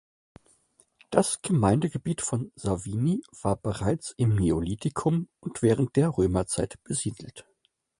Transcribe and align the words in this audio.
Das 1.11 1.43
Gemeindegebiet 1.43 2.21
von 2.21 2.51
Savigny 2.55 3.21
war 3.43 3.55
bereits 3.55 4.15
im 4.17 4.33
Neolithikum 4.35 5.29
und 5.39 5.61
während 5.61 5.95
der 5.95 6.09
Römerzeit 6.17 6.83
besiedelt. 6.83 7.45